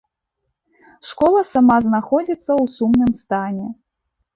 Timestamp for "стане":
3.23-3.67